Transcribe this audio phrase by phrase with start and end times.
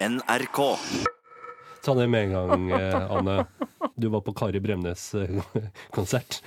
[0.00, 0.58] NRK.
[1.84, 3.46] Ta det med en gang, eh, Anne.
[3.96, 6.40] Du var på Kari Bremnes-konsert.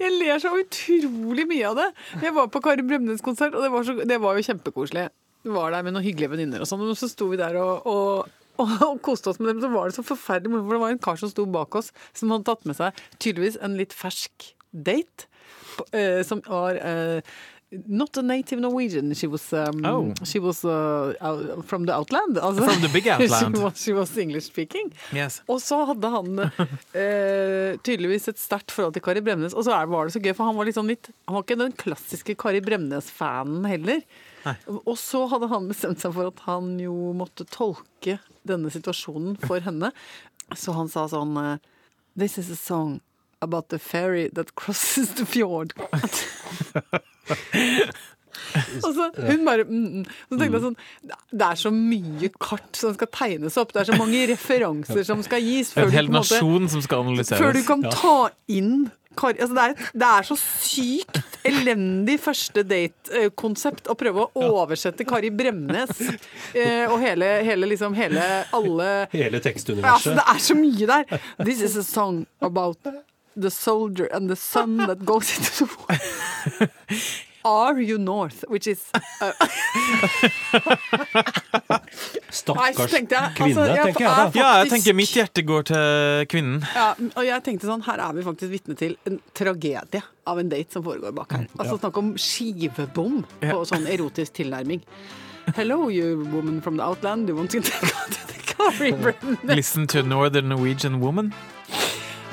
[0.00, 1.88] Jeg ler så utrolig mye av det.
[2.24, 5.06] Jeg var på Kari Bremnes-konsert, og det var, så, det var jo kjempekoselig.
[5.46, 7.86] Vi var der med noen hyggelige venninner og sånn, og så sto vi der og,
[7.86, 10.64] og og, og koste oss med dem, så var det så forferdelig moro.
[10.64, 13.58] For det var en kar som sto bak oss, som hadde tatt med seg tydeligvis
[13.60, 15.26] en litt fersk date.
[15.76, 17.20] på- eh, som var eh,
[17.72, 19.12] Not a native Norwegian.
[19.14, 20.14] She was, um, Oh.
[20.24, 22.38] she was uh, out- from the outland.
[22.38, 23.56] Altså, From the big outland.
[23.56, 24.92] she, was, she was English speaking.
[25.12, 25.40] Yes.
[25.50, 26.38] Og så hadde han
[26.94, 29.54] eh, tydeligvis et sterkt forhold til Kari Bremnes.
[29.54, 31.74] Og så var det så gøy, for han var, sånn litt, han var ikke den
[31.82, 34.02] klassiske Kari Bremnes-fanen heller.
[34.86, 39.58] Og så hadde han bestemt seg for at han jo måtte tolke denne situasjonen for
[39.66, 39.90] henne.
[40.54, 41.56] Så han sa sånn eh,
[42.16, 43.00] This is a song
[43.40, 45.74] about the ferry that crosses the fjord.
[48.84, 50.04] Og så hun bare mm, mm.
[50.28, 50.76] Så tenkte jeg sånn
[51.32, 53.72] Det er så mye kart som skal tegnes opp.
[53.74, 55.72] Det er så mange referanser som skal gis.
[55.74, 57.42] Før En hel nasjon som skal analyseres.
[57.42, 58.18] før du kan ta
[58.52, 65.06] inn altså det, er, det er så sykt elendig første date-konsept å prøve å oversette
[65.08, 66.02] Kari Bremnes
[66.52, 68.20] eh, og hele, hele liksom hele
[68.52, 69.94] alle Hele tekstuniverset.
[69.94, 71.24] altså, det er så mye der.
[71.40, 72.76] This is a song about
[73.36, 77.08] the soldier and the sun that goes into the war.
[77.46, 78.44] Are you north?
[78.48, 78.90] Which is
[79.22, 79.30] uh,
[82.30, 84.24] Stakkars kvinne, altså, kvinne, tenker jeg da.
[84.34, 86.64] Ja, jeg tenker mitt hjerte går til kvinnen.
[86.74, 90.50] Ja, og jeg tenkte sånn, her er vi faktisk vitne til en tragedie av en
[90.50, 91.46] date som foregår bak her.
[91.54, 94.82] Altså snakk om skivebom på sånn erotisk tilnærming.
[95.54, 97.28] Hello, you woman from the outland.
[97.30, 99.38] You want to take out the Kari Bremnes?
[99.44, 101.30] Listen to Northern Norwegian Woman.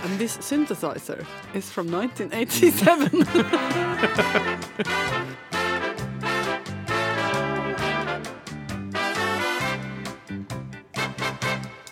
[0.03, 3.23] And this synthesizer is from 1987.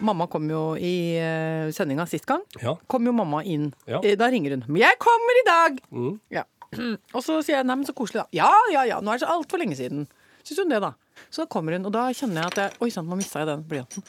[0.01, 2.41] Mamma kom jo i uh, sendinga sist gang.
[2.61, 2.73] Ja.
[2.89, 3.67] Kom jo mamma inn.
[3.85, 3.99] Ja.
[4.03, 4.63] Eh, Da ringer hun.
[4.67, 6.19] 'Men jeg kommer i dag!' Mm.
[6.31, 6.43] Ja.
[7.15, 8.27] Og så sier jeg 'nei, men så koselig', da.
[8.33, 10.07] 'Ja, ja, ja, nå er det så altfor lenge siden'.
[10.43, 10.93] Syns hun det, da.
[11.29, 13.47] Så da kommer hun, og da kjenner jeg at jeg Oi sann, nå mista jeg
[13.51, 14.03] den blyanten.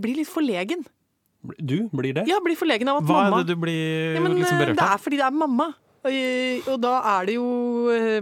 [0.00, 0.86] Blir litt forlegen.
[1.58, 2.24] Du blir det?
[2.30, 4.78] Ja, blir forlegen av at Hva mamma er det du blir ja, men, liksom berørt
[4.78, 4.80] av?
[4.80, 5.66] Det er fordi det er mamma.
[6.04, 6.12] Og,
[6.68, 7.48] og da er det jo
[7.88, 8.20] eh,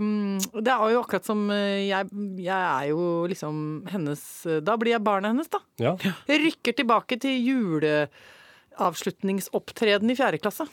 [0.54, 2.06] Det er jo akkurat som eh, jeg,
[2.38, 3.54] jeg er jo liksom
[3.90, 4.22] hennes
[4.62, 5.58] Da blir jeg barnet hennes, da.
[5.82, 5.96] Ja.
[6.30, 10.64] Jeg rykker tilbake til juleavslutningsopptreden i fjerde klasse.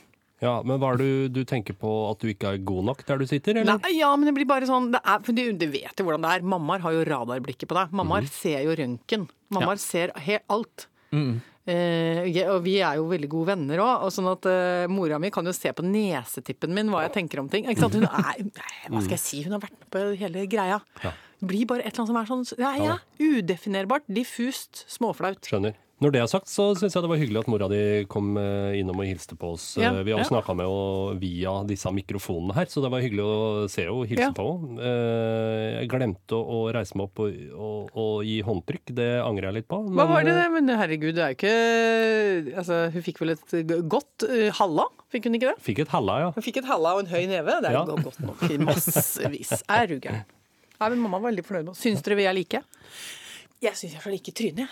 [0.45, 0.53] ja.
[0.61, 3.17] Men hva er det du, du tenker på at du ikke er god nok der
[3.17, 3.81] du sitter, eller?
[3.81, 6.23] Nei, ja, men det blir bare sånn det er, for du, du vet jo hvordan
[6.25, 6.45] det er.
[6.53, 7.85] Mammaer har jo radarblikket på deg.
[8.01, 9.23] Mammaer ser jo røntgen.
[9.55, 10.77] Mammaer ser helt alt.
[11.09, 11.41] Mm.
[12.53, 15.45] Og vi er jo veldig gode venner òg, og sånn at eh, mora mi kan
[15.47, 17.67] jo se på nesetippen min hva jeg tenker om ting.
[17.69, 17.97] Ikke sant?
[17.99, 18.45] Hun er,
[18.89, 20.79] hva skal jeg si, hun har vært med på hele greia.
[21.39, 25.39] Blir bare et eller annet som er sånn ja, ja, udefinerbart, diffust, småflaut.
[25.47, 25.77] Skjønner.
[25.99, 28.77] Når det er sagt, så syns jeg det var hyggelig at mora di kom eh,
[28.79, 29.65] innom og hilste på oss.
[29.75, 30.27] Ja, Eh, Vi har ja.
[30.29, 34.07] snakka med henne via disse mikrofonene her, så det var hyggelig å se henne og
[34.07, 34.31] hilse Ja.
[34.31, 34.79] på henne.
[34.79, 38.93] Eh, Jeg glemte å reise meg opp og, og, og gi håndtrykk.
[38.95, 39.81] Det angrer jeg litt på.
[39.91, 40.37] Hva var det?
[40.55, 43.53] Men herregud, det er jo ikke Altså, hun fikk vel et
[43.91, 44.23] godt
[44.59, 44.85] halla?
[45.11, 45.57] Fikk hun ikke det?
[45.65, 46.29] Fikk et halla, ja.
[46.35, 47.59] Hun fikk et halla og en høy neve.
[47.59, 47.83] Det er Ja.
[47.85, 48.43] godt nok.
[48.49, 49.51] i Massevis.
[49.67, 50.23] Er du gæren?
[50.79, 51.81] Nei, men mamma var veldig fornøyd med oss.
[51.83, 52.61] Syns dere vi er like?
[53.59, 54.69] Jeg syns jeg er like i trynet, jeg.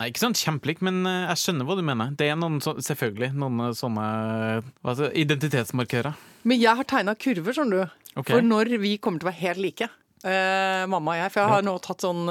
[0.00, 2.14] Nei, ikke sånn kjempelik, men eh, jeg skjønner hva du mener.
[2.18, 4.06] Det er noen, så, selvfølgelig noen eh, sånne
[4.98, 6.16] det, identitetsmarkører.
[6.50, 8.00] Men jeg har tegna kurver, skjønner du.
[8.14, 8.32] Okay.
[8.32, 9.90] For når vi kommer til å være helt like.
[10.24, 11.30] Uh, mamma og jeg.
[11.34, 12.22] For jeg har nå tatt sånn,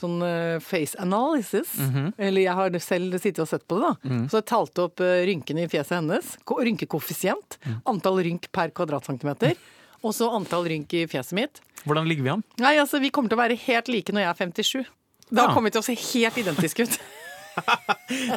[0.00, 0.22] sånn
[0.64, 1.74] face analysis.
[1.84, 2.12] Mhm.
[2.16, 4.20] Eller jeg har selv sittet og sett på det, da.
[4.32, 6.36] Så jeg talte opp rynkene i fjeset hennes.
[6.48, 7.58] Rynkekoeffisient.
[7.66, 7.80] Mm.
[7.92, 9.58] Antall rynk per kvadratcentimeter.
[10.06, 11.60] Og så antall rynk i fjeset mitt.
[11.84, 12.46] Hvordan ligger vi an?
[12.62, 14.94] Nei, altså, vi kommer til å være helt like når jeg er 57.
[15.30, 16.98] Da kommer vi til å se helt identiske ut.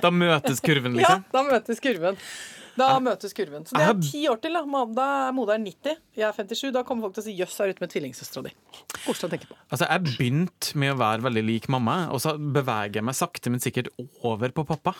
[0.02, 1.22] Da møtes kurven, liksom?
[1.22, 2.16] Ja, da møtes kurven.
[2.80, 3.68] Da møtes kurven.
[3.68, 4.56] Så det er ti år til.
[4.58, 6.72] Da Da er moderen 90, jeg er 57.
[6.74, 8.54] Da kommer folk til å si 'jøss, er ute med tvillingsøstera di'.
[9.06, 9.56] Koselig å tenke på.
[9.70, 13.50] Altså, Jeg begynte med å være veldig lik mamma, og så beveger jeg meg sakte,
[13.52, 13.90] men sikkert
[14.24, 14.96] over på pappa.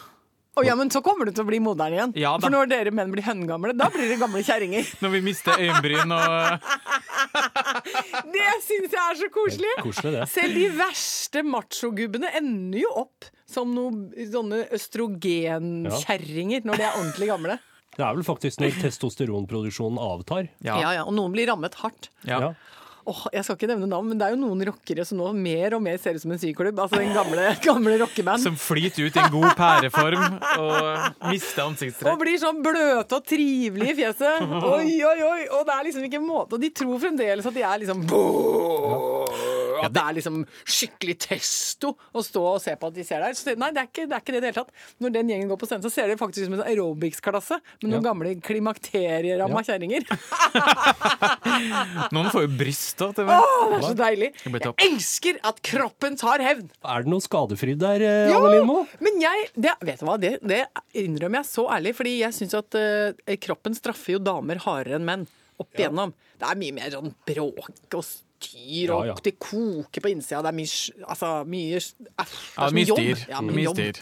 [0.60, 2.14] Oh, ja, men så kommer du til å bli moderen igjen.
[2.20, 2.34] Ja.
[2.44, 4.84] For når dere menn blir høngamle, da blir dere gamle kjerringer.
[5.00, 6.66] Når vi mister øyenbryn og
[7.32, 9.74] Det syns jeg er så koselig!
[9.86, 10.24] Koselig.
[10.32, 17.30] Selv de verste machogubbene ender jo opp som noen sånne østrogenkjerringer når de er ordentlig
[17.32, 17.58] gamle.
[17.92, 20.48] Det er vel faktisk når testosteronproduksjonen avtar.
[20.64, 20.78] Ja.
[20.80, 22.08] ja, Og noen blir rammet hardt.
[22.28, 22.54] Ja.
[23.02, 25.74] Åh, jeg skal ikke nevne navn, men det er jo noen rockere som nå mer
[25.78, 26.78] og mer ser ut som en syklubb.
[26.84, 28.44] Altså den gamle, gamle rockeband.
[28.44, 31.66] Som flyter ut i en god pæreform og mister
[32.12, 34.46] Og blir sånn bløte og trivelige i fjeset.
[34.76, 35.42] Oi, oi, oi!
[35.58, 36.58] Og det er liksom ikke en måte.
[36.58, 38.06] Og de tror fremdeles at de er liksom
[39.82, 43.24] og at det er liksom skikkelig testo å stå og se på at de ser
[43.26, 43.34] der.
[43.38, 44.72] Så, nei, det er, ikke, det er ikke det i det hele tatt.
[45.02, 47.90] Når den gjengen går på scenen, så ser det faktisk ut som en aerobics-klasse med
[47.90, 48.06] noen Ja.
[48.12, 49.66] gamle klimakterieramma Ja.
[49.72, 50.06] kjerringer.
[52.12, 53.40] Noen får jo bryst til og Å,
[53.72, 54.30] det er så deilig!
[54.46, 56.70] Jeg elsker at kroppen tar hevn!
[56.86, 58.80] Er det noe skadefryd der, eh, Ja, Anne Lindmo?
[59.04, 60.62] men jeg det, Vet du hva, det, det
[61.02, 65.08] innrømmer jeg så ærlig, fordi jeg syns at eh, kroppen straffer jo damer hardere enn
[65.08, 65.28] menn.
[65.62, 66.14] Opp igjennom.
[66.42, 68.06] Det er mye mer sånn bråk og
[68.42, 69.16] styr, og Ja, ja.
[69.24, 70.42] det koker på innsida.
[70.42, 72.26] Det er mye Altså, mye sj- det
[72.58, 73.00] er mye jobb.
[73.00, 73.26] styr.
[73.30, 73.76] Ja, Mye jobb.
[73.80, 74.02] styr.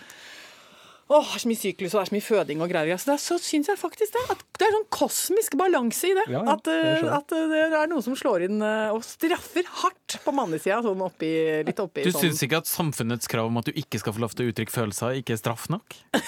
[1.09, 2.97] Åh, det er så mye syklus og det er så mye føding og greier.
[3.01, 4.21] Så, det er, så syns jeg faktisk det.
[4.29, 6.25] At det er sånn kosmisk balanse i det.
[6.29, 9.65] Ja, ja, at, eh, at eh, det er noe som slår inn eh, og straffer
[9.81, 10.83] hardt på mannesida.
[10.85, 11.31] Sånn oppi,
[11.65, 14.21] litt oppi Du sånn syns ikke at samfunnets krav om at du ikke skal få
[14.21, 15.97] lov til å uttrykke følelser, ikke er straff nok?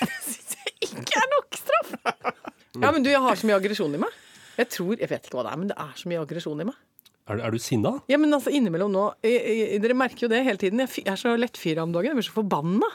[0.00, 1.92] syns jeg ikke er nok straff.
[2.80, 4.16] Ja, men du, jeg har så mye aggresjon i meg.
[4.56, 6.66] Jeg tror, jeg vet ikke hva det er, men det er så mye aggresjon i
[6.68, 6.76] meg.
[7.26, 7.96] Er, er du sinna?
[8.10, 10.78] Ja, men altså innimellom nå jeg, jeg, Dere merker jo det hele tiden.
[10.84, 12.12] Jeg, jeg er så lettfyra om dagen.
[12.12, 12.88] Jeg blir så forbanna.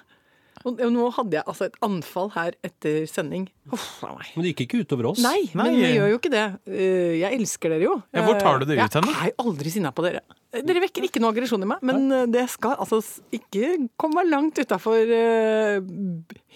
[0.62, 3.48] Og, og nå hadde jeg altså et anfall her etter sending.
[3.74, 4.12] Uff a.
[4.36, 5.22] Men det gikk ikke utover oss.
[5.24, 6.44] Nei, men det gjør jo ikke det.
[6.70, 7.96] Eh, Jeg elsker dere jo.
[8.14, 10.22] Ja, hvor tar du det ut Jeg hen, er aldri sinna på dere.
[10.52, 12.22] Dere vekker ikke noe aggresjon i meg, men nei.
[12.30, 13.00] det skal altså
[13.34, 15.00] ikke komme langt utafor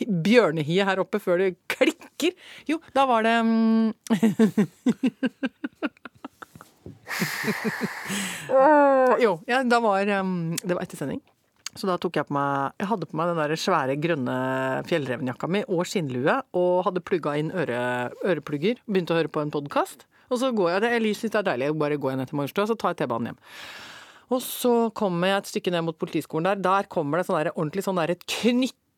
[0.06, 2.36] bjørnehiet her oppe før det klikker.
[2.70, 3.96] Jo, da var det mm,
[8.50, 11.22] Åh, Jo, ja, da var um, Det var etter sending.
[11.76, 14.36] Så da tok jeg på meg Jeg hadde på meg den der svære grønne
[14.88, 17.80] fjellrevenjakka mi og skinnlue og hadde plugga inn øre,
[18.24, 18.80] øreplugger.
[18.88, 20.08] Begynte å høre på en podkast.
[20.32, 22.66] Og så går jeg, jeg syns det er deilig, bare går jeg ned til Majorstua,
[22.70, 23.44] så tar jeg T-banen hjem.
[24.34, 26.64] Og så kommer jeg et stykke ned mot politiskolen der.
[26.66, 28.16] Der kommer det sånn der, ordentlig sånn der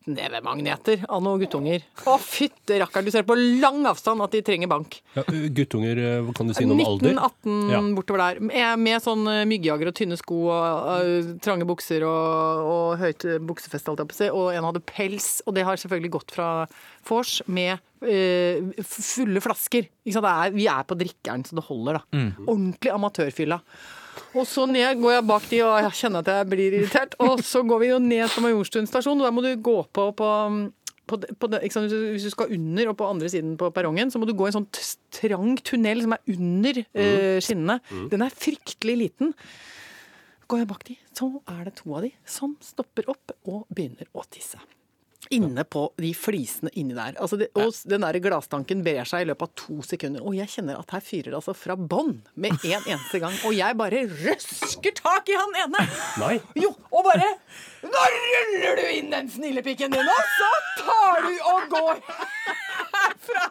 [0.08, 1.84] knyttnevemagneter av noen guttunger.
[2.08, 5.00] Å, fytte rakkeren, du ser på lang avstand at de trenger bank.
[5.18, 7.14] Ja, guttunger, eh, kan du si noe om alder?
[7.14, 7.82] 19-18 Ja.
[7.96, 8.40] bortover der.
[8.40, 13.28] Med, med sånn eh, myggjager og tynne sko og eh, trange bukser og, og høyt
[13.48, 14.32] buksefeste, holdt jeg på å si.
[14.32, 16.50] Og en hadde pels, og det har selvfølgelig gått fra
[17.08, 19.88] vors med uh, fulle flasker.
[20.04, 20.28] Ikke sant?
[20.28, 22.26] Det er, vi er på drikkeren, så det holder, da.
[22.48, 23.62] Ordentlig amatørfylla.
[24.34, 27.16] Og så ned går jeg bak de, og jeg kjenner at jeg blir irritert.
[27.24, 30.12] Og så går vi jo ned på Majorstuen stasjon, og der må du gå på,
[30.18, 30.32] på
[31.08, 31.94] på, på sant?
[31.94, 34.52] Hvis du skal under og på andre siden på perrongen, så må du gå i
[34.52, 34.70] en sånn
[35.16, 37.80] trang tunnel som er under uh, skinnene.
[38.12, 39.32] Den er fryktelig liten.
[40.48, 44.08] Går jeg bak de, så er det to av de som stopper opp og begynner
[44.16, 44.60] å tisse.
[45.36, 47.18] Inne på de flisene inni der.
[47.20, 50.24] Altså det, og den der glasstanken brer seg i løpet av to sekunder.
[50.24, 53.36] Og jeg kjenner at her fyrer det altså fra bånn med en eneste gang.
[53.48, 55.84] Og jeg bare røsker tak i han ene!
[56.22, 56.36] Nei.
[56.60, 57.34] Jo, og bare
[57.88, 60.50] Nå ruller du inn den snillepikken din, og så
[60.82, 62.00] tar du og går
[62.98, 63.46] herfra.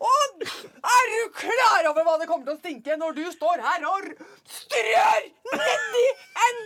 [0.00, 3.86] Og er du klar over hva det kommer til å stinke når du står her
[3.88, 4.10] og
[4.50, 6.06] strør nedi
[6.48, 6.60] en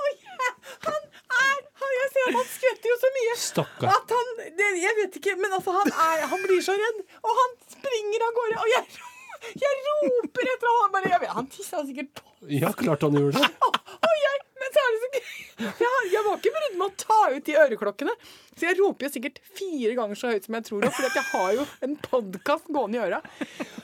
[0.00, 0.08] Og
[2.36, 3.36] han, skvetter jo så mye.
[3.44, 3.94] Stakkar.
[3.94, 7.00] At han det, Jeg vet ikke, men altså, han, er, han blir så redd.
[7.20, 8.58] Og han springer av gårde.
[8.64, 9.00] Og jeg,
[9.64, 10.92] jeg roper etter han.
[10.96, 13.50] Bare, vet, han tissa sikkert på Ja, klart han gjorde det.
[14.08, 15.32] og jeg, men så er det så gøy.
[15.60, 18.14] Jeg, jeg var ikke brydd med å ta ut de øreklokkene.
[18.56, 20.86] Så jeg roper jo sikkert fire ganger så høyt som jeg tror.
[20.96, 23.20] For jeg har jo en podkast gående i øra.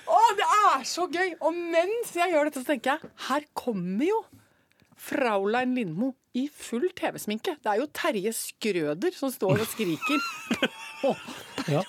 [0.06, 1.34] Å, det er så gøy!
[1.40, 4.22] Og mens jeg gjør dette, så tenker jeg her kommer jo
[4.96, 7.56] Fraulein Lindmo i full TV-sminke.
[7.62, 10.26] Det er jo Terje Skrøder som står og skriker.
[11.66, 11.80] Ja.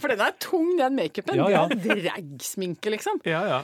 [0.00, 1.36] For den er tung, den makeupen.
[1.38, 1.62] Ja, ja.
[1.68, 3.18] Det er dragsminke, liksom.
[3.28, 3.58] Ja, ja.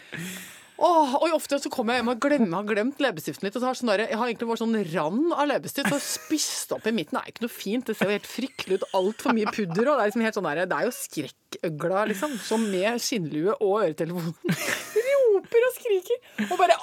[0.80, 3.56] Åh, og ofte så kommer jeg hjem og glemmer, har glemt leppestiften litt.
[3.58, 6.72] Og så har sånn der, jeg har egentlig bare sånn rand av leppestift, så spist
[6.76, 7.18] opp i midten.
[7.18, 7.84] Det er ikke noe fint.
[7.90, 8.86] Det ser jo helt fryktelig ut.
[8.96, 9.90] Altfor mye pudder.
[9.90, 12.38] Og det er liksom helt sånn der, det er jo skrekkøgla, liksom.
[12.46, 14.32] Som med skinnlue og øretelefon.
[15.10, 16.24] Roper og skriker.
[16.48, 16.78] Og bare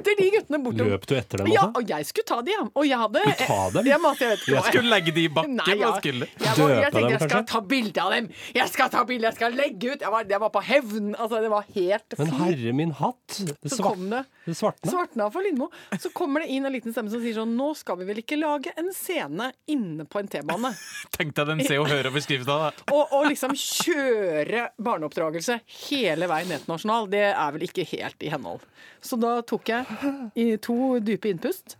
[0.00, 0.90] etter de guttene bortom.
[0.90, 2.64] Løp du etter dem Ja, og jeg skulle ta de, ja.
[2.74, 3.90] Og jeg hadde Du ta dem?
[3.90, 5.92] Jeg, måtte, jeg vet jeg- Skulle legge de i bakken, Nei, ja.
[6.00, 8.28] jeg, Jeg, jeg Døpe tenkte dem, jeg skal ta bilde av dem!
[8.56, 10.00] Jeg skal ta bilde, jeg skal legge ut!
[10.00, 11.14] Jeg var, jeg var på hevn.
[11.16, 13.40] Altså, det var helt Men herre min hatt!
[13.40, 14.90] Det, svart, det det svartna.
[14.90, 15.70] Svartna for Lindmo.
[16.00, 18.38] Så kommer det inn en liten stemme som sier sånn Nå skal vi vel ikke
[18.40, 20.72] lage en scene inne på en T-bane?
[21.16, 22.58] Tenk deg den Se og Hør-overskrifta.
[22.90, 28.22] Og, og liksom kjøre barneoppdragelse hele veien ned til Nasjonal, det er vel ikke helt
[28.26, 28.64] i henhold.
[29.04, 29.89] Så da tok jeg
[30.34, 31.76] i to dype innpust.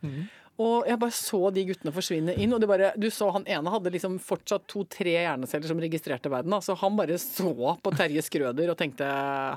[0.60, 2.52] Og jeg bare så de guttene forsvinne inn.
[2.52, 6.52] Og det bare, du så han ene hadde liksom fortsatt to-tre hjerneceller som registrerte verden.
[6.60, 9.08] Så han bare så på Terje Skrøder og tenkte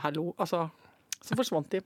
[0.05, 0.29] hallo.
[0.38, 0.69] Altså,
[1.19, 1.81] så forsvant de.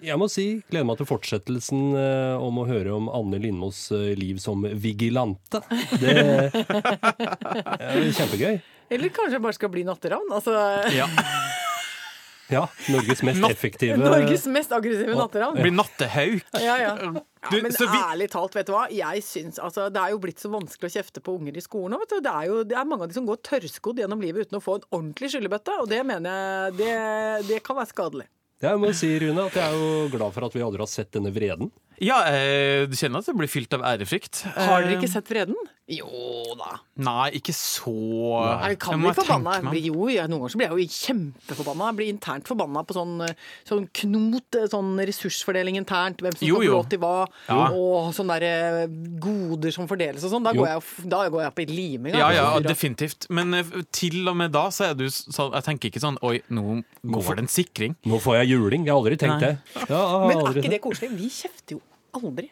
[0.00, 4.12] Jeg må si, gleder meg til fortsettelsen eh, om å høre om Anne Lindmos eh,
[4.14, 5.58] liv som vigilante.
[5.98, 6.14] Det
[7.82, 8.60] er kjempegøy.
[8.92, 10.30] Eller kanskje jeg bare skal bli natteravn.
[10.38, 10.54] Altså,
[10.94, 11.10] Ja.
[12.50, 15.56] Ja, Norges mest effektive Norges mest aggressive natteravn.
[15.62, 16.42] Blir nattehauk.
[16.58, 16.90] Ja, ja.
[16.98, 17.12] ja
[17.62, 18.88] men vi- ærlig talt, vet du hva?
[18.90, 21.96] Jeg syns, altså, Det er jo blitt så vanskelig å kjefte på unger i skolen
[21.96, 22.00] òg.
[22.04, 22.20] vet du.
[22.20, 24.62] Det er jo det er mange av de som går tørrskodd gjennom livet uten å
[24.62, 25.78] få en ordentlig skyllebøtte.
[25.80, 28.28] Og det mener jeg det, det kan være skadelig.
[28.62, 31.10] Jeg må si, Rune, at jeg er jo glad for at vi aldri har sett
[31.10, 31.72] denne vreden.
[32.02, 34.42] Ja, eh, du kjenner at det blir fylt av ærefrykt.
[34.56, 35.54] Har dere Eh, ikke sett vreden?
[35.92, 36.06] Jo
[36.56, 36.76] da.
[37.02, 39.54] Nei, ikke så Nei, Det kan bli forbanna.
[39.58, 41.88] Jeg blir Jo, jeg, noen ganger så blir jeg jo kjempeforbanna.
[41.90, 43.14] Jeg blir internt forbanna på sånn,
[43.68, 46.22] sånn knot, sånn ressursfordeling internt.
[46.22, 46.72] Hvem som Jo, skal få jo.
[46.78, 47.26] lov til hva.
[47.48, 47.68] Ja.
[47.74, 48.86] Og sånne der eh,
[49.22, 50.46] goder som fordeles og sånn.
[50.46, 50.62] Da, Jo.
[50.64, 52.14] går jeg da går jeg på liming.
[52.18, 52.62] Ja, altså.
[52.62, 53.26] ja, definitivt.
[53.30, 56.40] Men eh, til og med da så er du sånn Jeg tenker ikke sånn Oi,
[56.50, 57.96] nå går det en sikring.
[58.06, 58.86] Nå får jeg juling.
[58.86, 59.52] Jeg har aldri tenkt Nei.
[59.52, 59.86] det.
[59.90, 61.10] Ja, jeg har Men er aldri ikke det koselig?
[61.18, 61.80] Vi kjefter jo
[62.14, 62.50] aldri.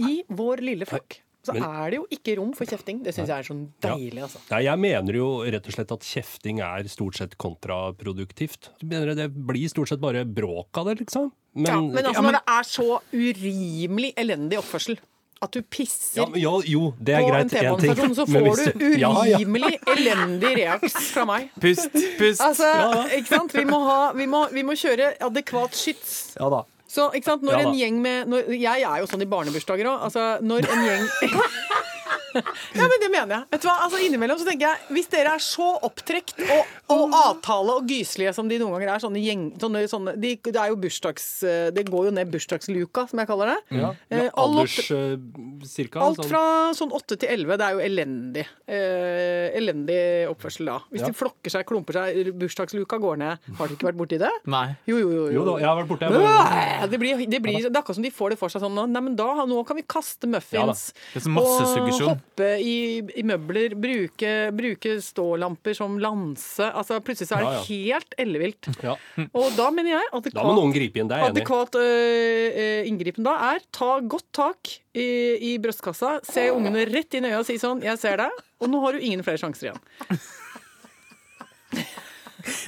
[0.00, 3.02] I vår lille flokk så Men- er det jo ikke rom for kjefting.
[3.04, 4.38] Det syns jeg er sånn deilig, altså.
[4.50, 8.70] Nei, jeg mener jo rett og slett at kjefting er stort sett kontraproduktivt.
[8.80, 11.30] Jeg mener Det blir stort sett bare bråk av det, liksom.
[11.54, 14.98] Men, ja, men altså ja, men- når det er så urimelig elendig oppførsel
[15.42, 17.52] at du pisser ja, jo, jo, det er på en greit.
[17.52, 17.78] en.
[17.78, 19.36] T-banestasjon, så får du du Ja, ja.
[19.38, 21.50] urimelig elendig reaks fra meg.
[21.60, 22.40] Pust, pust.
[22.40, 22.70] Altså,
[23.12, 23.52] ikke sant?
[23.52, 26.36] Vi må, ha, vi må, vi må kjøre adekvat skyts.
[26.40, 26.62] Ja da.
[26.94, 27.42] Så, ikke sant?
[27.42, 27.68] Når Ja da.
[27.72, 30.04] en gjeng med når, Jeg er jo sånn i barnebursdager òg.
[30.06, 31.08] Altså, når en gjeng
[32.78, 33.46] Ja, men det mener jeg.
[33.54, 33.74] Vet du hva?
[33.86, 38.32] Altså, innimellom så tenker jeg Hvis dere er så opptrekt og, og avtale og gyselige
[38.36, 39.44] som de noen ganger er, sånne gjeng...
[39.62, 41.26] Sånne, sånne, de, det er jo bursdags...
[41.74, 43.58] Det går jo ned bursdagsluka, som jeg kaller det.
[43.78, 43.92] Ja.
[44.12, 46.02] ja Alders opp- eh, cirka.
[46.04, 46.28] Alt sånn.
[46.32, 46.42] fra
[46.76, 48.44] sånn 8 til 11, det er jo elendig.
[48.66, 49.98] Eh, elendig
[50.32, 50.78] oppførsel da.
[50.92, 51.10] Hvis Ja.
[51.12, 53.38] de flokker seg, klumper seg, bursdagsluka går ned.
[53.58, 54.32] Har dere ikke vært borti det?
[54.50, 54.66] Nei.
[54.90, 55.24] Jo, jo, jo.
[55.38, 56.10] Jo da, jeg har vært borte.
[56.10, 58.62] Jeg Øh, Det, blir, det, blir, det er akkurat som de får det for seg
[58.64, 60.88] sånn Nei, men da, nå kan vi kaste muffins.
[61.12, 62.20] Det er så massesuggesjon.
[62.24, 63.74] Hoppe i, i møbler.
[63.78, 66.66] Bruke, bruke stålamper som lanse.
[66.66, 67.64] Altså, plutselig så er det Ja, ja.
[67.68, 68.68] helt ellevilt.
[68.82, 68.94] ja.
[69.36, 71.28] Og da mener jeg at det Da må noen gripe inn, det er.
[71.28, 75.06] Adekvat øh, øh, inngripen da er ta godt tak i,
[75.52, 78.70] i brystkassa, se ungene rett inn i øya og si sånn 'Jeg ser deg', og
[78.72, 79.80] nå har du ingen flere sjanser igjen.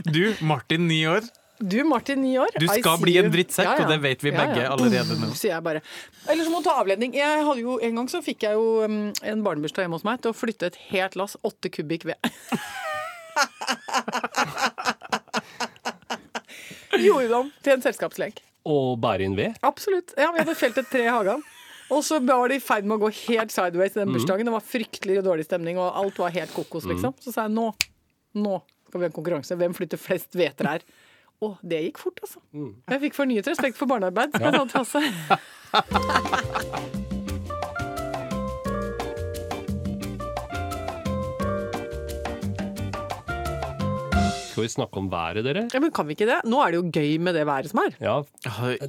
[0.06, 1.26] Du, Martin, ni år.
[1.58, 2.48] Du Martin, ni år.
[2.60, 3.84] Du skal bli en drittsekk, ja, ja.
[3.84, 5.30] og det vet vi begge allerede nå.
[5.38, 5.80] Sier jeg bare.
[6.28, 7.14] Eller så må du ta avledning.
[7.16, 10.20] Jeg hadde jo, en gang så fikk jeg jo um, en barnebursdag hjemme hos meg
[10.20, 12.18] til å flytte et helt lass åtte kubikk ved.
[17.06, 18.34] Gjorde dem til en selskapslek.
[18.68, 19.56] Og bære inn ved.
[19.64, 20.12] Absolutt.
[20.18, 21.40] Ja, Vi hadde felt et tre i hagen.
[21.94, 24.48] Og så var det i ferd med å gå helt sideways i den bursdagen.
[24.48, 27.14] Det var fryktelig dårlig stemning, og alt var helt kokos, liksom.
[27.22, 27.66] Så sa jeg nå,
[28.42, 28.56] nå
[28.88, 29.58] skal vi ha en konkurranse.
[29.60, 30.82] Hvem flytter flest hveter her?
[31.45, 32.40] Og det gikk fort, altså.
[32.90, 34.38] Jeg fikk fornyet respekt for barnearbeid.
[34.73, 34.85] på
[44.56, 45.66] Skal vi snakke om været, dere?
[45.68, 46.38] Ja, men kan vi ikke det?
[46.48, 47.92] Nå er det jo gøy med det været som er.
[48.00, 48.22] Ja,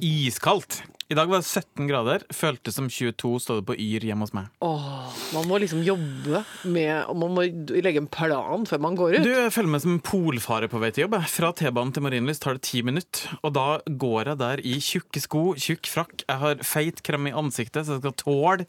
[0.00, 0.78] Iskaldt.
[1.12, 2.24] I dag var det 17 grader.
[2.32, 4.48] Føltes som 22, stod det på Yr hjemme hos meg.
[4.64, 7.44] Åh, man må liksom jobbe med og Man må
[7.84, 9.24] legge en plan før man går ut.
[9.24, 11.18] Du, Jeg følger med som en polfare på vei til jobb.
[11.28, 13.28] Fra T-banen til Marienlyst tar det ti minutter.
[13.42, 16.24] Og da går jeg der i tjukke sko, tjukk frakk.
[16.24, 18.68] Jeg har feit krem i ansiktet, så jeg skal tåle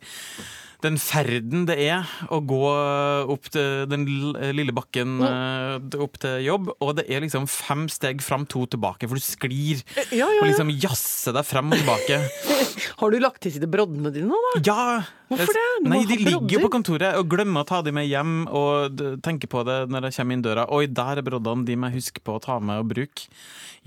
[0.83, 2.59] den ferden det er å gå
[3.33, 4.05] opp til den
[4.55, 6.71] lille bakken eh, opp til jobb.
[6.79, 9.83] Og det er liksom fem steg fram, to tilbake, for du sklir.
[10.09, 12.21] Ja, ja, Og liksom jazzer deg frem og tilbake.
[13.01, 14.61] Har du lagt til side broddene dine nå, da?
[14.69, 14.83] Ja!
[15.29, 15.65] Hvorfor det?
[15.83, 18.99] Du Nei, de ligger jo på kontoret og glemmer å ta dem med hjem og
[19.25, 20.65] tenker på det når de kommer inn døra.
[20.73, 23.29] Oi, der er broddene, de må jeg huske på å ta med og bruke.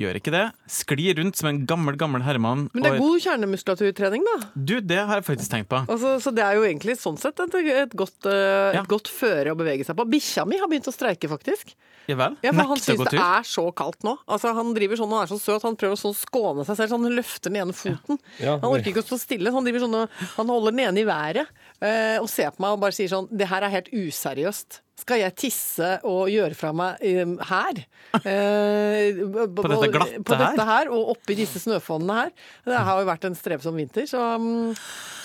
[0.00, 0.44] Gjør ikke det.
[0.72, 2.68] Sklir rundt som en gammel, gammel herremann.
[2.72, 4.36] Men det er og- god kjernemuskulaturtrening, da.
[4.56, 5.82] Du, det har jeg faktisk tenkt på.
[5.86, 8.80] Altså, så det er jo egentlig sånn sett et, et, godt, eh, Ja.
[8.80, 10.06] et godt føre å bevege seg på.
[10.08, 11.74] Bikkja mi har begynt å streike, faktisk.
[12.08, 12.36] Ja vel?
[12.42, 14.16] Ja, for Han syns det er så kaldt nå.
[14.26, 16.88] Altså, Han driver sånn og er så søt, han prøver å sånn skåne seg selv.
[16.88, 18.18] Så han løfter den ene foten.
[18.40, 18.56] Ja.
[18.58, 19.52] Han orker ikke å stå stille.
[19.52, 22.62] Så han, driver sånn og, han holder den ene i været eh, og ser på
[22.64, 24.80] meg og bare sier sånn Det her er helt useriøst.
[25.02, 27.80] Skal jeg tisse og gjøre fra meg eh, her?
[28.20, 30.44] Eh, på dette glatte på her?
[30.44, 30.90] dette her?
[30.94, 32.34] Og oppi disse snøfonnene her.
[32.68, 34.74] Det har jo vært en strevsom vinter, så, mm,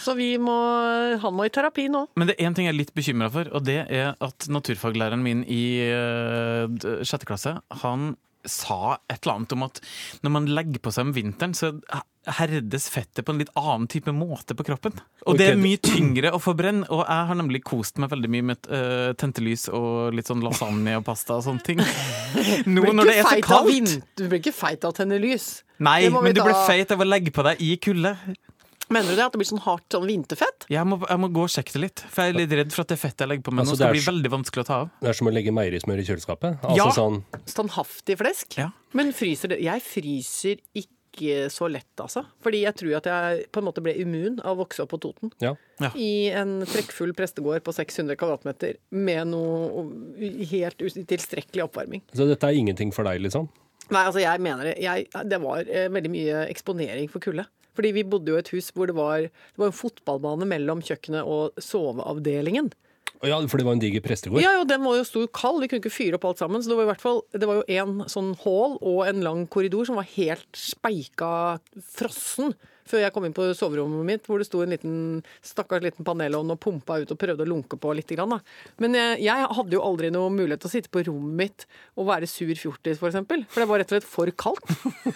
[0.06, 0.56] så vi må
[1.22, 2.08] Han må i terapi nå.
[2.18, 5.26] Men det er én ting jeg er litt bekymra for, og det er at naturfaglæreren
[5.26, 8.16] min i eh, sjette klasse, han
[8.48, 9.82] sa et eller annet om at
[10.24, 11.74] når man legger på seg om vinteren, så
[12.38, 14.98] herdes fettet på en litt annen type måte på kroppen.
[15.28, 16.88] Og det er mye tyngre å forbrenne.
[16.94, 20.98] Og jeg har nemlig kost meg veldig mye med uh, tentelys og litt sånn lasagne
[21.00, 21.84] og pasta og sånne ting.
[22.74, 25.64] Nå når det er så kaldt Du blir ikke feit av å tenne lys.
[25.84, 28.16] Nei, men du blir feit av å legge på deg i kulde.
[28.88, 29.26] Mener du det?
[29.26, 30.66] At det blir sånn hardt sånn vinterfett?
[30.72, 32.86] Jeg må, jeg må gå og sjekke det litt, for jeg er litt redd for
[32.86, 34.78] at det fettet jeg legger på meg Altså, nå, skal bli veldig vanskelig å ta
[34.86, 34.92] av.
[35.04, 36.62] Det er som å legge meierismør i kjøleskapet.
[36.64, 36.88] Altså Ja.
[36.96, 37.18] sånn
[37.52, 38.58] Standhaftig flesk?
[38.60, 38.70] Ja.
[38.96, 40.96] Men fryser det Jeg fryser ikke
[41.54, 42.24] så lett, altså.
[42.44, 45.00] Fordi jeg tror at jeg på en måte ble immun av å vokse opp på
[45.04, 45.32] Toten.
[45.44, 45.56] Ja.
[45.82, 45.92] Ja.
[45.98, 49.86] I en trekkfull prestegård på 600 kvadratmeter med noe
[50.52, 52.06] helt utilstrekkelig oppvarming.
[52.18, 53.50] Så dette er ingenting for deg, liksom?
[53.88, 54.78] Nei, altså jeg mener det.
[54.84, 57.48] Jeg, det var eh, veldig mye eksponering for kulde.
[57.78, 60.82] Fordi vi bodde jo i et hus hvor det var, det var en fotballbane mellom
[60.84, 62.72] kjøkkenet og soveavdelingen.
[63.26, 64.44] Ja, for det var en diger prestegård?
[64.44, 65.64] Ja, og den var jo stor kald.
[65.64, 66.62] Vi kunne ikke fyre opp alt sammen.
[66.62, 69.46] Så det var i hvert fall Det var jo en sånn hall og en lang
[69.50, 71.32] korridor som var helt speika
[71.96, 72.54] frossen.
[72.88, 74.98] Før jeg kom inn på soverommet mitt, hvor det sto en liten
[75.46, 78.08] stakkars liten panelovn og pumpa ut og prøvde å lunke på litt.
[78.18, 78.38] Grann.
[78.82, 81.66] Men jeg, jeg hadde jo aldri noe mulighet til å sitte på rommet mitt
[82.00, 83.00] og være sur fjortis.
[83.02, 83.44] For, eksempel.
[83.52, 84.64] for det var rett og slett for kaldt.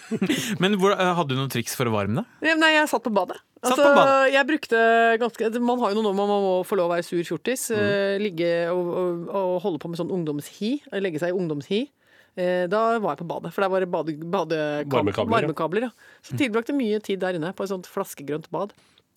[0.64, 2.60] Men hvor, eh, hadde du noen triks for å varme deg?
[2.60, 3.40] Nei, jeg satt på badet.
[3.62, 4.78] Satt Altså, jeg brukte
[5.22, 7.68] ganske Man har jo noe man må få lov å være sur fjortis.
[7.76, 10.80] eh, Ligge og, og, og holde på med sånn ungdomshi.
[10.98, 11.84] Legge seg i ungdomshi.
[12.38, 15.48] Eh, Da var jeg på badet, for der var det bade, badekab- Varmekabler, ja.
[15.48, 15.82] varmekabler.
[15.82, 15.90] Ja.
[16.24, 18.72] Så tilbrakte mye tid der inne på et sånt flaskegrønt bad.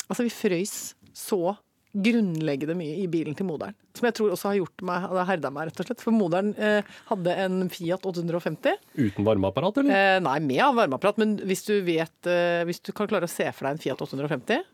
[0.09, 1.57] Altså, vi frøys så
[1.95, 3.75] grunnleggende mye i bilen til moderen.
[3.95, 6.03] Som jeg tror også har gjort meg, har herda meg, rett og slett.
[6.03, 8.75] For moderen eh, hadde en Fiat 850.
[8.99, 9.95] Uten varmeapparat, eller?
[9.95, 13.47] Eh, nei, med varmeapparat, men hvis du vet eh, Hvis du kan klare å se
[13.55, 14.65] for deg en Fiat 850,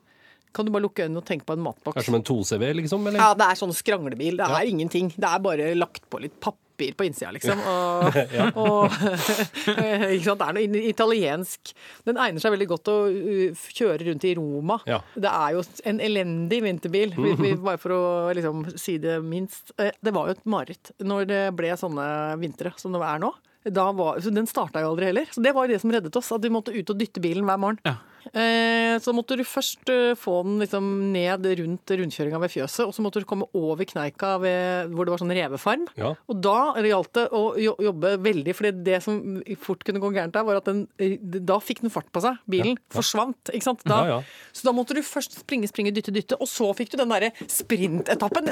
[0.57, 2.01] kan du bare lukke øynene og tenke på en Det matboks.
[2.01, 3.05] er som en 2CV, liksom?
[3.07, 3.21] Eller?
[3.21, 4.41] Ja, det er sånn skranglebil.
[4.41, 5.13] Det er ingenting.
[5.15, 6.41] Det er bare lagt på litt
[6.81, 7.61] papir på innsida, liksom.
[7.71, 8.17] Og,
[8.57, 8.91] og
[10.15, 10.41] ikke sant?
[10.41, 11.73] Det er noe italiensk.
[12.09, 14.79] Den egner seg veldig godt til å uh, kjøre rundt i Roma.
[14.89, 15.01] Ja.
[15.15, 18.03] Det er jo en elendig vinterbil, vi, vi, bare for å
[18.37, 19.75] liksom, si det minst.
[19.79, 22.07] Eh, Det var jo et mareritt når det ble sånne
[22.41, 23.33] vintre som det er nå.
[23.69, 25.29] Da var, så Den starta jo aldri heller.
[25.29, 27.45] Så Det var jo det som reddet oss, at vi måtte ut og dytte bilen
[27.49, 27.83] hver morgen.
[27.85, 27.99] Ja.
[28.31, 32.95] Eh, så måtte du først eh, få den liksom ned rundt rundkjøringa ved fjøset, og
[32.95, 35.87] så måtte du komme over kneika ved, hvor det var sånn revefarm.
[36.01, 36.13] Ja.
[36.31, 40.47] Og da gjaldt det å jobbe veldig, for det som fort kunne gå gærent der,
[40.47, 42.39] var at den, eh, da fikk den fart på seg.
[42.51, 43.53] Bilen forsvant.
[43.53, 43.85] ikke sant?
[43.89, 44.21] Da, Ja, ja.
[44.57, 47.33] Så da måtte du først springe, springe, dytte, dytte, og så fikk du den derre
[47.51, 48.49] sprintetappen.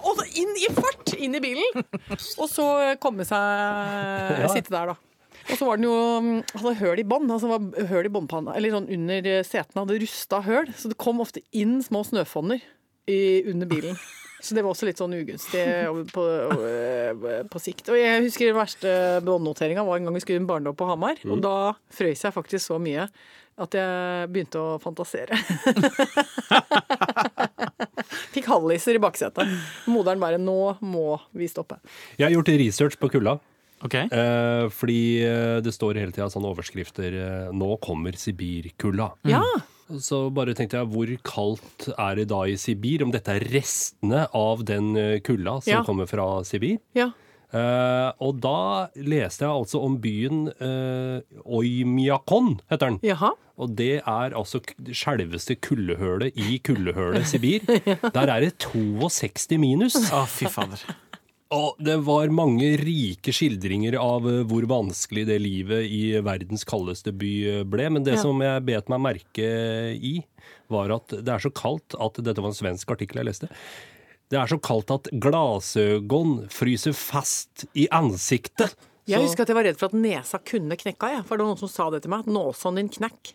[0.00, 1.14] Og så inn i fart!
[1.20, 1.84] Inn i bilen!
[2.40, 2.64] Og så
[3.02, 5.09] komme seg Sitte der, da.
[5.50, 5.96] Og så var den jo
[6.54, 7.30] hadde høl i bånn.
[7.30, 9.82] Altså var høl i båndpanna, eller sånn under setene.
[9.82, 10.70] Hadde rusta høl.
[10.78, 12.62] Så det kom ofte inn små snøfonner
[13.10, 13.98] i, under bilen.
[14.40, 15.64] Så det var også litt sånn ugunstig
[16.14, 16.22] på,
[17.52, 17.90] på sikt.
[17.92, 18.94] Og jeg husker den verste
[19.26, 21.20] båndnoteringa var en gang vi skulle i en barndom på Hamar.
[21.28, 23.10] Og da frøys jeg faktisk så mye
[23.60, 25.36] at jeg begynte å fantasere.
[28.34, 29.50] Fikk halliser i baksetet.
[29.90, 31.76] Moderen bare 'nå må vi stoppe'.
[32.16, 33.36] Jeg har gjort research på kulda.
[33.86, 33.94] Ok.
[33.96, 39.10] Eh, fordi eh, det står hele tida sånne overskrifter eh, 'Nå kommer Sibirkulda'.
[39.30, 39.42] Ja!
[39.98, 43.02] Så bare tenkte jeg, hvor kaldt er det da i Sibir?
[43.02, 45.82] Om dette er restene av den eh, kulda som Ja.
[45.82, 46.78] kommer fra Sibir?
[46.94, 47.10] ja.
[47.50, 51.18] Eh, og da leste jeg altså om byen uh,
[51.50, 52.98] Oymyakon, heter den.
[53.02, 53.32] Jaha.
[53.58, 54.60] Og det er altså
[54.94, 57.66] selveste kuldehølet i kuldehølet Sibir.
[58.14, 59.98] Der er det 62 minus.
[60.14, 60.78] Å, fy fader.
[61.50, 67.10] Og det var mange rike skildringer av eh, hvor vanskelig det livet i verdens kaldeste
[67.10, 67.88] by eh, ble.
[67.90, 68.22] Men det Ja.
[68.22, 69.48] som jeg bet meg merke
[69.98, 70.20] i,
[70.70, 73.48] var at det er så kaldt at Dette var en svensk artikkel jeg leste.
[74.30, 78.76] Det er så kaldt at glassøgon fryser fast i ansiktet.
[79.10, 81.08] Jeg husker at jeg var redd for at nesa kunne knekka.
[81.16, 81.24] Jeg.
[81.26, 82.22] For det var noen som sa det til meg.
[82.22, 83.32] At nåsen din knekk.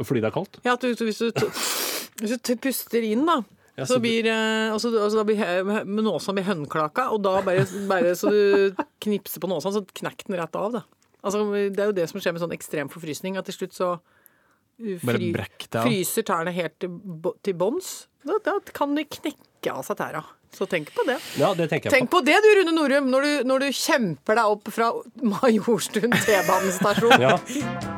[0.00, 0.56] Fordi det er kaldt?
[0.64, 1.52] Ja, at du, hvis, du,
[2.22, 3.42] hvis du puster inn, da.
[3.78, 7.22] Ja, så så blir, eh, og så, og så da blir nåsa blir hønklaka, og
[7.22, 10.72] da bare, bare så du knipser på nåsa, så knekker den rett av.
[10.80, 10.84] da.
[11.22, 13.92] Altså, det er jo det som skjer med sånn ekstrem forfrysning, at til slutt så
[13.98, 15.30] uh, fry-
[15.78, 16.98] fryser tærne helt til,
[17.46, 17.92] til bånns.
[18.26, 20.24] Da, da kan de knekke av seg tæra.
[20.54, 21.18] Så tenk på det.
[21.36, 22.18] Ja, det Tenk på.
[22.18, 24.90] på det du, Rune Norum, når du, når du kjemper deg opp fra
[25.22, 27.20] Majorstuen T-banestasjon.
[27.20, 27.36] Ja.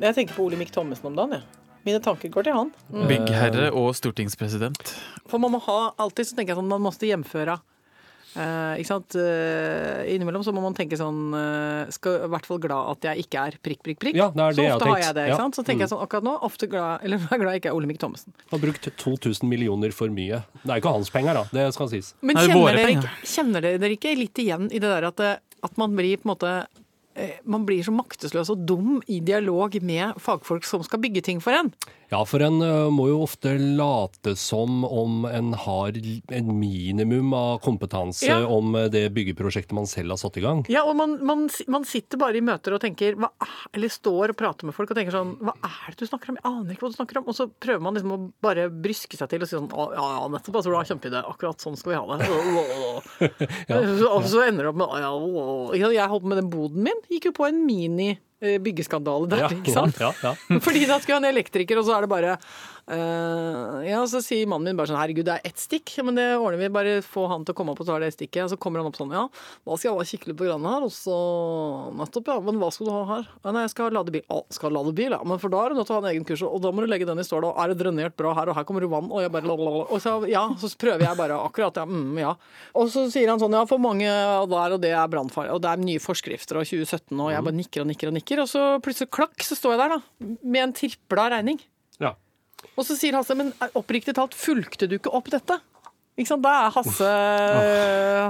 [0.00, 1.56] Jeg tenker på Olemic Thommessen om dagen, Ja.
[1.80, 2.70] Mine tanker går til han.
[3.08, 4.90] Byggherre og stortingspresident.
[5.30, 7.54] For man må ha alltid så tenker jeg sånn, man måtte hjemføre.
[8.30, 9.16] Uh, ikke sant?
[9.16, 13.24] Uh, innimellom så må man tenke sånn uh, Skal i hvert fall glad at jeg
[13.24, 14.18] ikke er prikk, prikk, prikk.
[14.20, 15.24] Ja, det er det så jeg har ofte har jeg det.
[15.24, 15.32] Ja.
[15.32, 15.58] ikke sant?
[15.58, 17.98] Så tenker jeg sånn akkurat nå ofte glad, eller er glad jeg ikke er Olemic
[18.04, 18.36] Thommessen.
[18.52, 20.44] Har brukt 2000 millioner for mye.
[20.60, 21.46] Det er ikke hans penger, da.
[21.56, 22.12] Det skal sies.
[22.20, 25.80] Men Er kjenner dere, ikke, kjenner dere ikke litt igjen i det der at, at
[25.80, 26.54] man blir på en måte
[27.44, 31.52] man blir så maktesløs og dum i dialog med fagfolk som skal bygge ting for
[31.56, 31.72] en.
[32.10, 32.56] Ja, for en
[32.90, 35.94] må jo ofte late som om en har
[36.34, 38.40] en minimum av kompetanse Ja.
[38.50, 40.64] om det byggeprosjektet man selv har satt i gang.
[40.68, 44.32] Ja, og man, man, man sitter bare i møter og tenker hva, er- Eller står
[44.34, 46.40] og prater med folk og tenker sånn Hva er det du snakker om?
[46.40, 47.28] Jeg aner ikke hva du snakker om.
[47.30, 50.08] Og så prøver man liksom å bare bryske seg til og si sånn «Å, Ja,
[50.18, 50.58] ja, nettopp.
[50.58, 51.22] Altså, du har kjempeidé.
[51.30, 53.30] Akkurat sånn skal vi ha det.
[54.10, 55.78] Og så ender det opp med «Å, ja, å, å».
[55.78, 57.00] Ja, Jeg holdt på med den boden min.
[57.10, 59.98] Gikk jo på en mini eh, byggeskandale der, ikke sant?
[60.00, 60.34] Ja, ja.
[60.66, 62.36] Fordi da skulle han elektriker, og så er det bare
[62.90, 65.92] eh, Ja, så sier mannen min bare sånn Herregud, det er ett stikk.
[66.06, 66.70] Men det ordner vi.
[66.74, 68.44] Bare få han til å komme opp, og er det stikket.
[68.44, 70.74] Og så kommer han opp sånn Ja, da skal jeg bare kikke litt på grannet
[70.74, 71.18] her, og så
[72.00, 72.38] Nettopp, ja.
[72.44, 73.28] Men hva skal du ha her?
[73.44, 74.24] Ja, nei, jeg skal lade bil.
[74.30, 75.20] Å, skal lade bil, ja.
[75.26, 76.84] Men for da er du nødt til å ha en egen kurs, og da må
[76.84, 78.92] du legge den i stål, og er det drenert bra her, og her kommer det
[78.92, 79.86] vann, og jeg bare lalalala.
[79.88, 81.86] Og så ja, så prøver jeg bare akkurat, ja.
[81.88, 82.34] Mm, ja.
[82.78, 85.72] Og så sier han sånn Ja, for mange der, og det er brannfare, og det
[85.72, 88.64] er nye forskrifter og 2017, og jeg bare nikker og nikker og nikker, og så
[88.84, 91.60] plutselig klakk, så står jeg der, da, med en tripla regning.
[92.78, 95.58] Og så sier Hasse, men oppriktig talt, fulgte du ikke opp dette?
[96.20, 96.42] Ikke sant?
[96.44, 97.10] Da er Hasse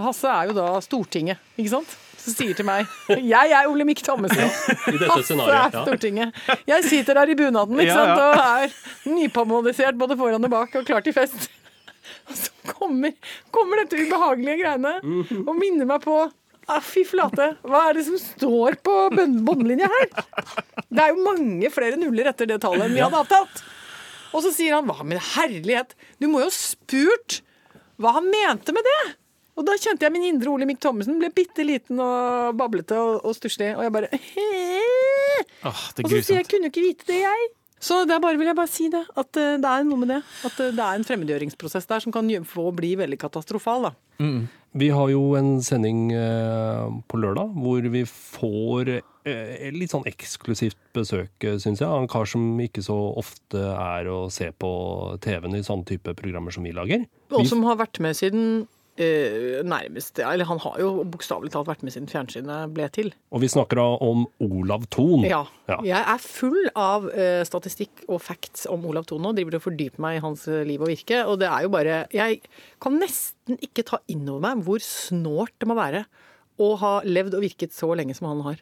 [0.04, 1.94] Hasse er jo da Stortinget, ikke sant?
[2.20, 2.84] Så sier til meg
[3.16, 4.50] Jeg er Olemic Thommessen.
[4.92, 6.36] I Hasse er Stortinget.
[6.68, 8.20] Jeg sitter der i bunaden ikke sant?
[8.20, 11.48] og er nypamodisert både foran og bak og klar til fest.
[12.28, 13.12] Og så kommer,
[13.54, 14.92] kommer dette ubehagelige greiene
[15.46, 16.14] og minner meg på
[16.70, 20.08] ah, Fy flate, hva er det som står på bånd- båndlinja her?
[20.90, 23.62] Det er jo mange flere nuller etter det tallet enn vi hadde avtalt.
[24.30, 27.40] Og så sier han hva med herlighet, du må jo spurt
[28.00, 29.00] hva han mente med det.
[29.60, 33.18] Og da kjente jeg min indre Ole Mikk Thommessen ble bitte liten og bablete og,
[33.28, 33.74] og stusslig.
[33.76, 34.08] Og jeg bare?
[35.68, 37.50] Åh, det Og så sier jeg kunne jo ikke vite det, jeg.
[37.80, 39.02] Så det bare vil jeg bare si det.
[39.20, 40.20] At eh, det er noe med det.
[40.48, 43.88] At eh, det er en fremmedgjøringsprosess der som kan få bli veldig katastrofal.
[43.88, 43.92] da.
[44.80, 51.46] Vi har jo en sending eh, på lørdag hvor vi får litt sånn eksklusivt besøk,
[51.60, 51.86] syns jeg.
[51.88, 54.70] En kar som ikke så ofte er å se på
[55.24, 57.06] TV-en i sånne type programmer som vi lager.
[57.34, 58.66] Og som har vært med siden
[59.00, 63.12] eh, nærmest Eller han har jo bokstavelig talt vært med siden fjernsynet ble til.
[63.30, 65.24] og vi snakker da om Olav Thon.
[65.28, 65.44] Ja.
[65.70, 65.78] Ja.
[65.86, 69.34] Jeg er full av eh, statistikk og facts om Olav Thon nå.
[69.36, 71.22] Driver og fordyper meg i hans eh, liv og virke.
[71.26, 72.42] Og det er jo bare Jeg
[72.82, 76.04] kan nesten ikke ta inn over meg hvor snålt det må være
[76.60, 78.58] å ha levd og virket så lenge som han har.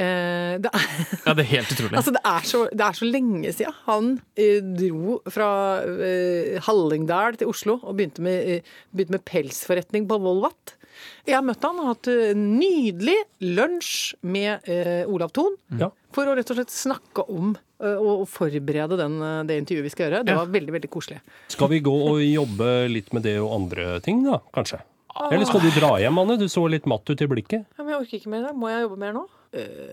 [0.00, 0.84] Eh, det er
[1.26, 1.96] Ja, det er helt utrolig.
[2.00, 4.10] Altså, det er så, det er så lenge siden han
[4.40, 5.48] eh, dro fra
[5.84, 10.76] eh, Hallingdal til Oslo og begynte med, eh, begynte med pelsforretning på Volvat.
[11.24, 13.16] Jeg har møtt han og hatt en nydelig
[13.56, 15.54] lunsj med eh, Olav Thon.
[15.80, 15.88] Ja.
[16.12, 19.92] For å rett og slett snakke om eh, og forberede den, eh, det intervjuet vi
[19.94, 20.22] skal gjøre.
[20.28, 20.40] Det Ja.
[20.42, 21.20] var veldig veldig koselig.
[21.52, 24.40] Skal vi gå og jobbe litt med det og andre ting, da?
[24.56, 24.82] Kanskje?
[25.30, 26.36] Eller skal du dra hjem, Anne?
[26.40, 27.64] Du så litt matt ut i blikket.
[27.76, 28.44] Ja, men jeg orker ikke mer.
[28.48, 28.52] da.
[28.56, 29.24] Må jeg jobbe mer nå?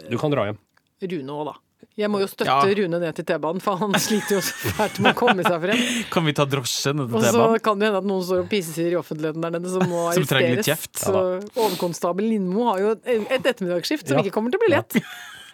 [0.09, 0.57] Du kan dra hjem.
[1.01, 1.53] Rune òg, da.
[1.97, 2.61] Jeg må jo støtte Ja.
[2.77, 5.81] Rune ned til T-banen, for han sliter jo så fælt med å komme seg frem.
[6.13, 7.61] Kan vi ta drosje ned Og til så T-banen?
[7.65, 10.25] kan det hende at noen står og pisser i offentligheten der nede som må Som
[10.29, 10.89] trenger litt arresteres.
[10.89, 11.01] kjeft.
[11.05, 14.23] Så overkonstabel Lindmo har jo et, et ettermiddagsskift som Ja.
[14.25, 14.97] ikke kommer til å bli lett.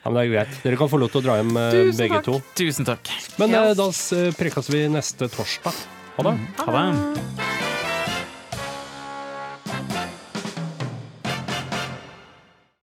[0.03, 0.55] Ja, men det er greit.
[0.65, 2.25] Dere kan få lov til å dra hjem, eh, Tusen begge takk.
[2.27, 2.41] to.
[2.59, 3.07] Tusen takk.
[3.39, 3.61] Men Ja.
[3.69, 5.71] eh, da s- prekes vi neste torsdag.
[6.19, 6.35] Ha det.
[6.59, 7.62] Ha det.